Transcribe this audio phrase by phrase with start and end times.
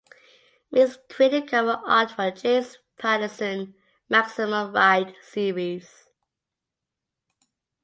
[0.71, 3.67] Meeks created cover art for James Patterson’s
[4.09, 6.09] "Maximum Ride" series.